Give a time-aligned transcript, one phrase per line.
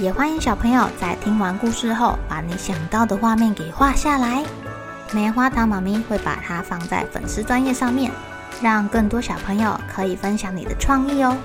[0.00, 4.44] 也欢迎小朋友在听完故事后，把你想到的画面给画下来。
[5.12, 8.10] 棉花糖妈咪会把它放在粉丝专页上面，
[8.60, 11.36] 让更多小朋友可以分享你的创意哦。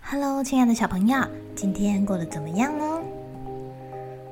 [0.00, 1.18] Hello，亲爱的小朋友，
[1.56, 2.84] 今天过得怎么样呢？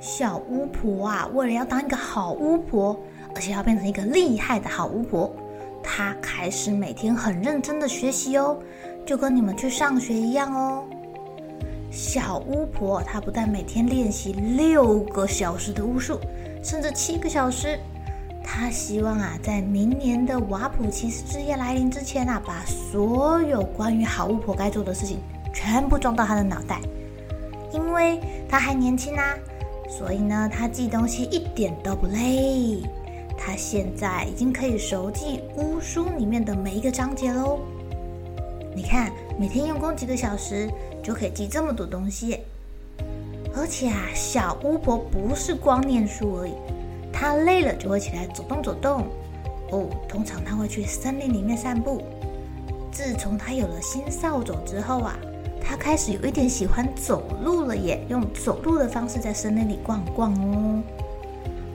[0.00, 2.96] 小巫婆啊，为了要当一个好巫婆，
[3.34, 5.34] 而且要变成一个厉害的好巫婆，
[5.82, 8.58] 她开始每天很认真的学习哦，
[9.04, 10.84] 就跟你们去上学一样哦。
[11.90, 16.18] 小巫婆她不但每天练习六个小时的巫术，
[16.62, 17.78] 甚至七个小时，
[18.42, 25.18] 她希望啊，在明年的瓦普奇斯之夜来临之前啊，把所有关于好巫婆该做的事情。
[25.52, 26.80] 全部装到她的脑袋，
[27.72, 29.22] 因为她还年轻啊，
[29.88, 32.82] 所以呢，她记东西一点都不累。
[33.46, 37.60] 他现在已经可以熟记巫书里面的每一个章节喽。
[38.74, 40.70] 你看，每天用功几个小时
[41.02, 42.40] 就可以记这么多东西。
[43.54, 46.54] 而且啊，小巫婆不是光念书而已，
[47.12, 49.04] 她累了就会起来走动走动。
[49.72, 52.02] 哦，通常她会去森林里面散步。
[52.90, 55.18] 自从她有了新扫帚之后啊。
[55.60, 60.82] 她开始有一点喜欢走路了耶，用走路的方式在森林里逛逛哦。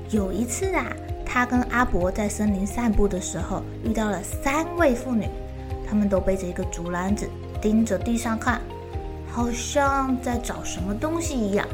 [0.10, 0.96] 有一次啊，
[1.32, 5.28] 他跟阿伯在森林散步的时候，遇到了三位妇女，
[5.88, 7.30] 她们都背着一个竹篮子，
[7.62, 8.60] 盯着地上看，
[9.32, 11.68] 好像在找什么东西一样。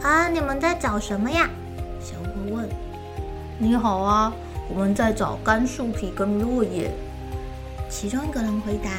[0.00, 1.50] 啊，你们在找什么呀？
[2.00, 2.68] 小巫婆问。
[3.58, 4.32] 你好啊，
[4.68, 6.92] 我们在找干树皮跟落叶。
[7.90, 8.90] 其中一个人回答。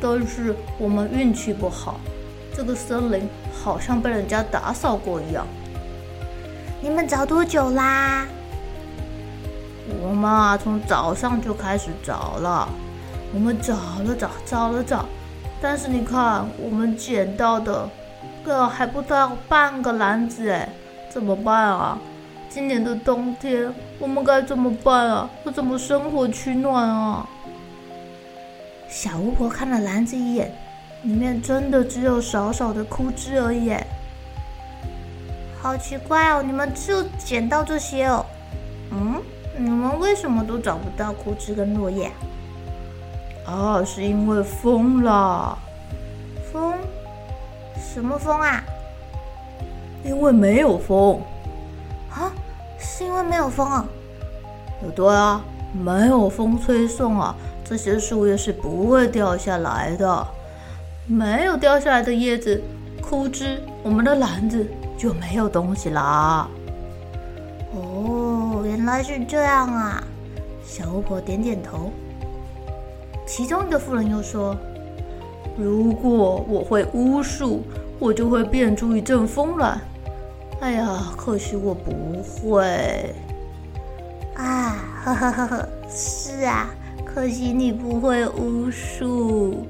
[0.00, 1.98] 但是我们运气不好，
[2.54, 5.44] 这个森林好像被人家打扫过一样。
[6.84, 8.26] 你们找多久啦？
[10.02, 12.68] 我们啊，从早上就开始找了。
[13.32, 13.72] 我们找
[14.04, 15.06] 了找，找了找，
[15.62, 17.88] 但是你看，我们捡到的
[18.44, 20.68] 个还不到半个篮子哎，
[21.08, 21.98] 怎么办啊？
[22.50, 25.30] 今年的冬天我们该怎么办啊？
[25.46, 27.26] 要怎么生火取暖啊？
[28.90, 30.54] 小巫婆看了篮子一眼，
[31.04, 33.74] 里面真的只有少少的枯枝而已。
[35.64, 38.26] 好奇怪哦，你们就捡到这些哦？
[38.90, 39.14] 嗯，
[39.56, 42.12] 你们为什么都找不到枯枝跟落叶？
[43.46, 45.56] 啊，是因为风啦。
[46.52, 46.74] 风？
[47.78, 48.62] 什么风啊？
[50.04, 51.18] 因为没有风。
[52.10, 52.30] 啊？
[52.78, 53.86] 是因为没有风啊？
[54.94, 55.42] 对啊，
[55.72, 57.34] 没有风吹送啊。
[57.64, 60.26] 这些树叶是不会掉下来的，
[61.06, 62.62] 没有掉下来的叶子、
[63.00, 66.48] 枯枝，我们的篮子就没有东西啦。
[67.74, 70.02] 哦，原来是这样啊！
[70.64, 71.90] 小巫婆点点头。
[73.26, 74.56] 其中一个妇人又说
[75.58, 77.62] ：“如果我会巫术，
[77.98, 79.80] 我就会变出一阵风来。
[80.60, 83.14] 哎呀，可惜我不会。”
[84.36, 86.70] 啊，呵呵呵呵，是啊。
[87.04, 89.66] 可惜你不会巫术，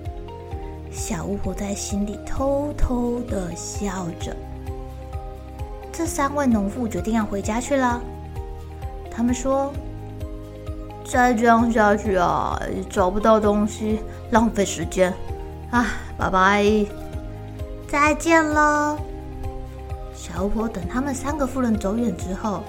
[0.91, 4.35] 小巫婆在心里偷偷的笑着。
[5.97, 8.01] 这三位农妇决定要回家去了。
[9.11, 9.73] 他们说
[11.07, 12.61] ：“再这样下去啊，
[12.91, 14.01] 找不到东西，
[14.31, 15.15] 浪费时间。
[15.71, 15.87] 啊，
[16.19, 16.87] 拜拜，
[17.89, 18.99] 再见了。”
[20.13, 22.65] 小巫婆等他们三个妇人走远之后，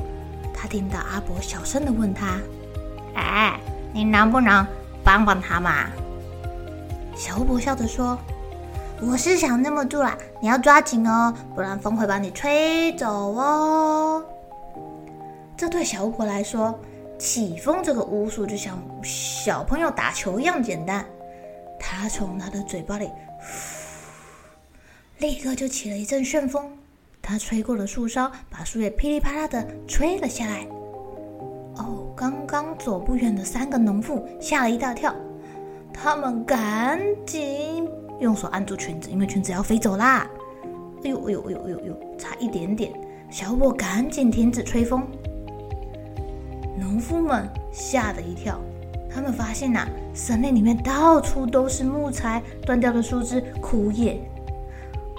[0.54, 2.38] 她听到阿伯小声的问她
[3.16, 3.60] ：“哎？”
[3.92, 4.68] 你能不能
[5.06, 5.86] 帮帮他嘛？
[7.16, 8.18] 小巫婆笑着说
[9.02, 14.24] ：“我是想这么做啦，你要抓紧哦，不然风会把你吹走哦。”
[15.58, 16.78] 这对小巫婆来说，
[17.18, 21.06] 起风这个巫术就像小朋友打球一样简单。
[21.80, 23.10] 她从她的嘴巴里，
[25.20, 26.72] 立刻就起了一阵旋风，
[27.22, 30.68] 她吹过了树梢，把树叶噼里啪啦的吹了下来。
[31.78, 35.14] 哦，刚刚走不远的三个农妇吓了一大跳，
[35.94, 37.90] 他们赶紧
[38.20, 40.28] 用手按住裙子，因为裙子要飞走啦！
[41.04, 42.92] 哎呦哎呦哎呦哎呦，差一点点！
[43.30, 45.04] 小巫婆赶紧停止吹风。
[46.80, 48.60] 农夫们吓得一跳，
[49.10, 54.20] 他们发现呐、森林里面到处都是木材、断掉的树枝、枯叶。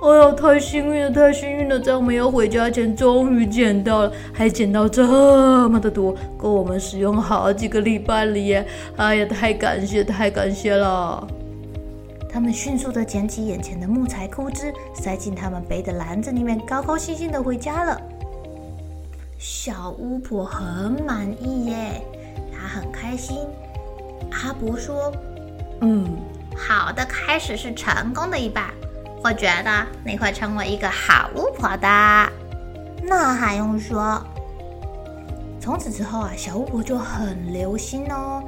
[0.03, 1.81] 哎呀，太幸运了，太幸运了！
[1.81, 8.67] 在我们要回家前，终于捡到了，还捡到这么的多，够我们使用好几个礼拜了耶！
[8.97, 11.27] 哎呀，太感谢，太感谢了！
[12.37, 17.99] 他们迅速的捡起眼前的木材枯枝，塞进他们背的篮子里面，高高兴兴的回家了。
[19.39, 22.03] 小巫婆很满意耶，
[22.53, 23.39] 她很开心。
[24.31, 25.11] 阿伯说
[25.81, 26.15] ：“嗯，
[26.55, 28.67] 好的开始是成功的一半。”
[29.25, 31.89] 我觉得你会成为一个好巫婆的，
[33.03, 34.23] 那还用说？
[35.59, 38.45] 从此之后啊，小巫婆就很留心哦，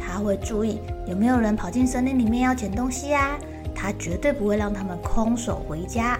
[0.00, 3.38] 他会注意有没有人跑进森林里面要捡东西啊，
[3.74, 6.18] 他绝对不会让他们空手回家。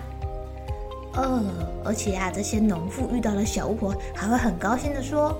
[1.14, 1.44] 呃，
[1.84, 5.36] 而且啊，这些农妇遇到了小巫婆，还会很高兴地说：“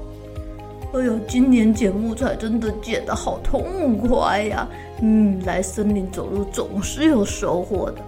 [0.94, 4.68] 哎呦，今年捡木材真的捡得好痛快呀！
[5.00, 7.98] 嗯，来森林走路总是有收获的。”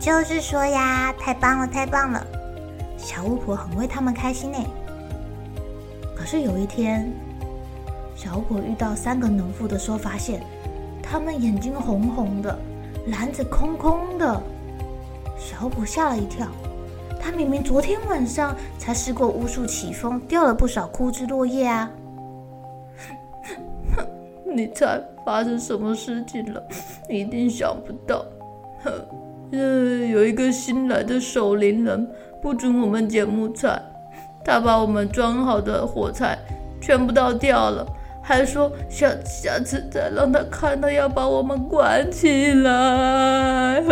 [0.00, 2.26] 就是说呀，太棒了，太棒了！
[2.96, 4.58] 小巫婆很为他们开心呢。
[6.16, 7.12] 可是有一天，
[8.14, 10.40] 小巫婆遇到三个农妇的时候，发现
[11.02, 12.58] 他们眼睛红红的，
[13.08, 14.42] 篮子空空的。
[15.36, 16.46] 小巫婆吓了一跳，
[17.20, 21.90] 他明明昨天晚上才试过巫术起风，掉了不少枯枝落叶啊！
[23.96, 24.06] 哼
[24.54, 26.62] 你猜发生什么事情了？
[27.08, 28.24] 一定想不到。
[28.82, 28.92] 哼。
[29.52, 29.58] 呃，
[30.06, 32.10] 有一个新来的守林人
[32.42, 33.80] 不准我们捡木材，
[34.44, 36.36] 他把我们装好的火柴
[36.80, 37.86] 全部倒掉了，
[38.26, 43.82] 还说下下次再让他看到要把我们关起来。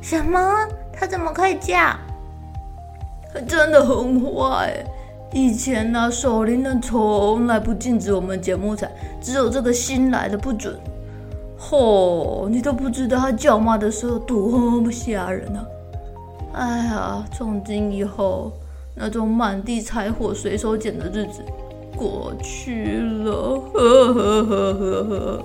[0.00, 0.40] 什么？
[0.92, 1.98] 他怎么可以这样？
[3.34, 4.72] 他真的很坏。
[5.32, 8.90] 以前呢、啊，守林人从来不禁止我们捡木材，
[9.20, 10.78] 只有这个新来的不准。
[11.58, 12.48] 吼、哦！
[12.50, 15.66] 你都不知道他叫骂的时候多么吓人啊！
[16.54, 18.52] 哎呀，从今以后，
[18.94, 21.42] 那种满地柴火随手捡的日子
[22.00, 23.60] 过去了。
[23.74, 25.44] 呵呵呵呵呵。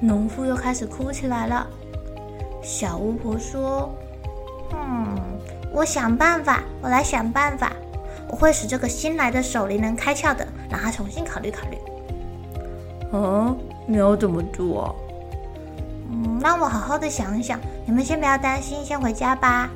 [0.00, 1.64] 农夫又开始哭起来了。
[2.60, 3.88] 小巫婆说
[4.74, 5.16] ：“嗯，
[5.72, 7.72] 我想办法，我来想办法，
[8.28, 11.78] 我会使这个新来的守林人开窍的，让他重新考虑考虑。”
[13.16, 13.54] 啊，
[13.86, 14.90] 你要怎么做啊？
[16.10, 17.60] 嗯，让我好好的想一想。
[17.86, 19.70] 你们先不要担心，先回家吧。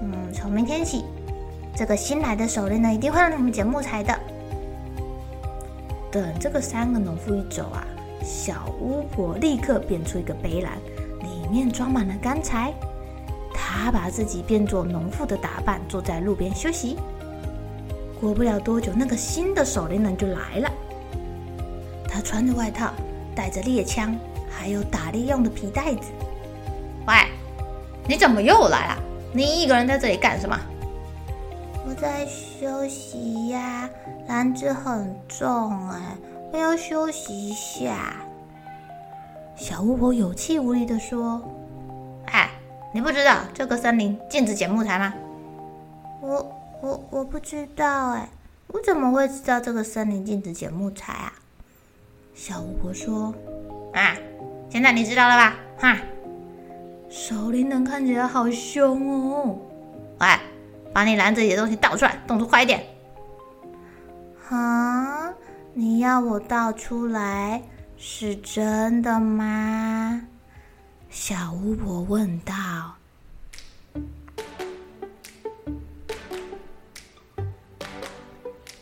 [0.00, 1.04] 嗯，从明天起，
[1.76, 4.18] 这个新来的守林人一定会让你们捡木材的。
[6.14, 7.84] 等这个三个农夫一走啊，
[8.22, 10.78] 小巫婆立刻变出一个背篮，
[11.20, 12.72] 里面装满了干柴。
[13.52, 16.96] 她把自己变作农妇的打扮，坐在路边休息。
[18.20, 20.70] 过不了多久，那个新的守林人就来了。
[22.08, 22.92] 他穿着外套，
[23.34, 24.16] 带着猎枪。
[24.56, 26.12] 还有打猎用的皮袋子。
[27.08, 27.14] 喂，
[28.06, 29.02] 你怎么又来了？
[29.32, 30.56] 你一个人在这里干什么？
[31.84, 33.90] 我在休息呀，
[34.34, 36.18] 篮子很重哎，
[36.52, 38.16] 我要休息一下。
[39.54, 41.40] 小巫婆有气无力地说
[42.26, 42.50] ：“哎，
[42.92, 45.14] 你不知道这个森林禁止捡木材吗？”
[46.20, 48.28] 我我我不知道哎，
[48.66, 51.32] 我怎么会知道这个森林禁止捡木材啊？
[52.34, 53.32] 小巫婆说
[53.94, 54.16] ：“啊。”
[54.68, 55.54] 现在你知道了吧？
[55.78, 55.96] 哈，
[57.08, 59.56] 守林人看起来好凶哦！
[60.18, 60.26] 喂，
[60.92, 62.84] 把你篮子里的东西倒出来，动作快一点！
[64.54, 65.34] 啊，
[65.72, 67.60] 你要我倒出来
[67.96, 70.22] 是真的吗？
[71.10, 72.54] 小巫婆问道。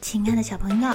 [0.03, 0.95] 亲爱的小朋友，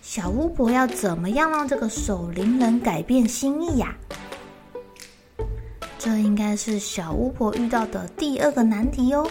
[0.00, 3.96] 小巫婆要怎么样让这个守灵人改变心意呀？
[5.98, 9.28] 这应该是小巫婆遇到的第二个难题哟。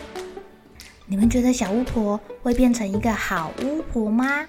[1.05, 4.45] 你们觉得小巫婆会变成一个好巫婆吗？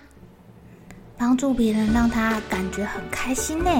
[1.19, 3.71] 帮助别人让他感觉很开心呢，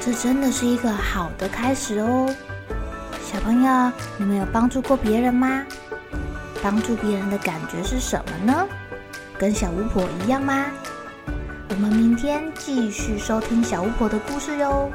[0.00, 2.32] 这真的是一个好的开始哦。
[3.24, 5.64] 小朋友，你们有帮助过别人吗？
[6.62, 8.66] 帮助别人的感觉是什么呢？
[9.36, 10.66] 跟小巫婆一样吗？
[11.70, 14.88] 我们明天继续收听小巫婆的故事哟。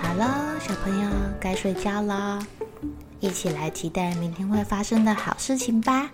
[0.00, 2.38] 好了，小朋友该睡觉了，
[3.20, 6.10] 一起来期待明天会发生的好事情吧。